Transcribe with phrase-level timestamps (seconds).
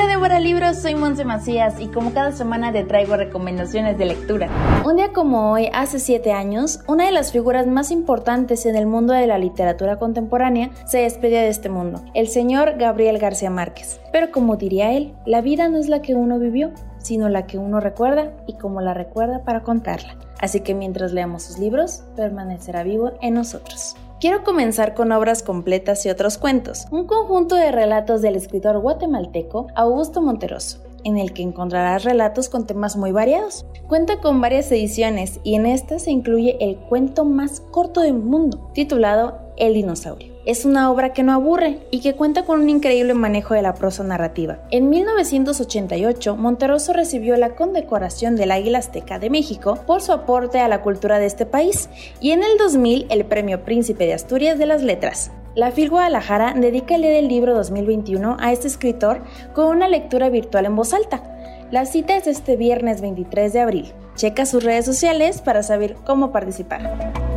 [0.00, 4.48] Hola Débora Libros, soy Monse Macías y como cada semana te traigo recomendaciones de lectura.
[4.82, 8.86] Un día como hoy, hace 7 años, una de las figuras más importantes en el
[8.86, 14.00] mundo de la literatura contemporánea se despedía de este mundo, el señor Gabriel García Márquez.
[14.10, 17.58] Pero como diría él, la vida no es la que uno vivió, sino la que
[17.58, 20.16] uno recuerda y como la recuerda para contarla.
[20.40, 23.96] Así que mientras leamos sus libros, permanecerá vivo en nosotros.
[24.20, 29.68] Quiero comenzar con obras completas y otros cuentos, un conjunto de relatos del escritor guatemalteco
[29.74, 33.64] Augusto Monteroso, en el que encontrarás relatos con temas muy variados.
[33.88, 38.70] Cuenta con varias ediciones y en esta se incluye el cuento más corto del mundo,
[38.74, 40.29] titulado El dinosaurio.
[40.46, 43.74] Es una obra que no aburre y que cuenta con un increíble manejo de la
[43.74, 44.58] prosa narrativa.
[44.70, 50.68] En 1988, Monteroso recibió la condecoración del Águila Azteca de México por su aporte a
[50.68, 51.90] la cultura de este país
[52.20, 55.30] y en el 2000 el Premio Príncipe de Asturias de las Letras.
[55.54, 59.22] La FIL Guadalajara dedica el del libro 2021 a este escritor
[59.52, 61.22] con una lectura virtual en voz alta.
[61.70, 63.92] La cita es este viernes 23 de abril.
[64.14, 67.29] Checa sus redes sociales para saber cómo participar.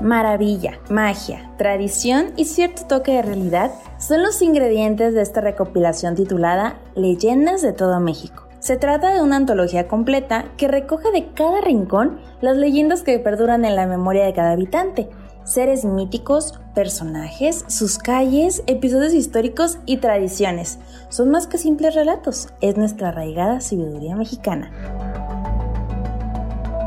[0.00, 6.78] Maravilla, magia, tradición y cierto toque de realidad son los ingredientes de esta recopilación titulada
[6.94, 8.48] Leyendas de todo México.
[8.60, 13.66] Se trata de una antología completa que recoge de cada rincón las leyendas que perduran
[13.66, 15.10] en la memoria de cada habitante,
[15.44, 20.78] seres míticos, personajes, sus calles, episodios históricos y tradiciones.
[21.10, 25.09] Son más que simples relatos, es nuestra arraigada sabiduría mexicana.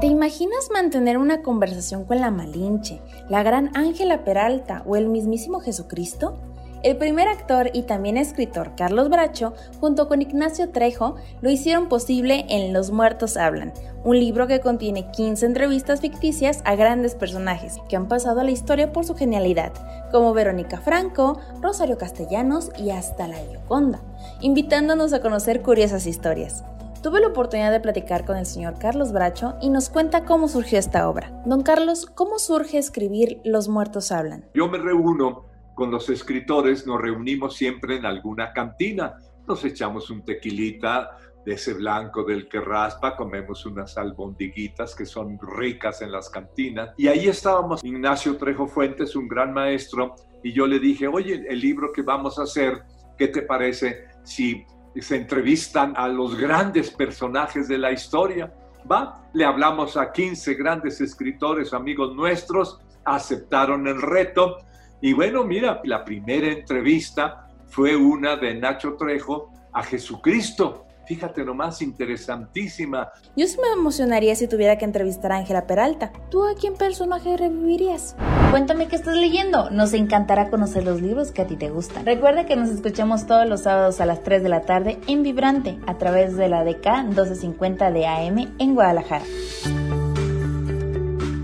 [0.04, 5.62] ¿Te imaginas mantener una conversación con la Malinche, la gran Ángela Peralta o el mismísimo
[5.62, 6.36] Jesucristo?
[6.84, 12.46] El primer actor y también escritor Carlos Bracho, junto con Ignacio Trejo, lo hicieron posible
[12.50, 13.72] en Los Muertos Hablan,
[14.04, 18.52] un libro que contiene 15 entrevistas ficticias a grandes personajes que han pasado a la
[18.52, 19.72] historia por su genialidad,
[20.12, 24.02] como Verónica Franco, Rosario Castellanos y hasta la Gioconda,
[24.42, 26.66] invitándonos a conocer curiosas historias.
[27.04, 30.80] Tuve la oportunidad de platicar con el señor Carlos Bracho y nos cuenta cómo surgió
[30.80, 31.34] esta obra.
[31.46, 34.46] Don Carlos, ¿cómo surge escribir Los muertos hablan?
[34.54, 35.44] Yo me reúno
[35.76, 41.74] con los escritores, nos reunimos siempre en alguna cantina, nos echamos un tequilita de ese
[41.74, 46.92] blanco del que raspa, comemos unas albondiguitas que son ricas en las cantinas.
[46.96, 51.60] Y ahí estábamos Ignacio Trejo Fuentes, un gran maestro, y yo le dije, oye, el
[51.60, 52.84] libro que vamos a hacer,
[53.18, 54.66] ¿qué te parece si
[55.02, 58.54] se entrevistan a los grandes personajes de la historia.
[58.90, 64.58] Va, le hablamos a 15 grandes escritores, amigos nuestros, aceptaron el reto.
[65.02, 70.83] Y bueno, mira, la primera entrevista fue una de Nacho Trejo a Jesucristo.
[71.06, 73.12] Fíjate nomás, interesantísima.
[73.36, 76.12] Yo sí me emocionaría si tuviera que entrevistar a Ángela Peralta.
[76.30, 78.16] ¿Tú a quién personaje revivirías?
[78.52, 79.70] Cuéntame qué estás leyendo.
[79.70, 82.06] Nos encantará conocer los libros que a ti te gustan.
[82.06, 85.78] Recuerda que nos escuchamos todos los sábados a las 3 de la tarde en Vibrante
[85.88, 89.26] a través de la DK 1250 de AM en Guadalajara.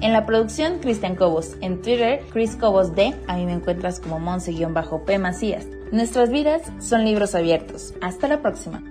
[0.02, 1.58] En la producción, Cristian Cobos.
[1.62, 3.14] En Twitter, Chris Cobos D.
[3.28, 5.68] A mí me encuentras como Monse-P Macías.
[5.92, 7.94] Nuestras vidas son libros abiertos.
[8.02, 8.82] Hasta la próxima.